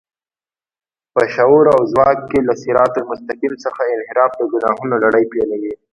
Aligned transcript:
په 1.13 1.21
شعور 1.33 1.65
او 1.75 1.79
ځواک 1.91 2.17
کې 2.29 2.39
له 2.47 2.53
صراط 2.63 2.93
المستقيم 3.01 3.53
څخه 3.63 3.81
انحراف 3.95 4.31
د 4.39 4.41
ګناهونو 4.53 4.95
لړۍ 5.03 5.23
پيلوي. 5.31 5.73